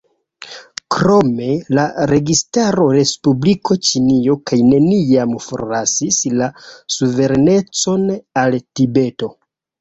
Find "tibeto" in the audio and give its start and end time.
8.81-9.31